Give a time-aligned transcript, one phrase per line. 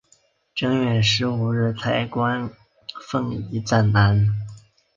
[0.55, 2.49] 正月十五日彩棺
[3.07, 4.29] 奉移暂安。